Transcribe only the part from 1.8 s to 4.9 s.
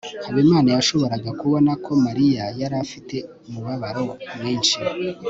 ko mariya yari afite umubabaro mwinshi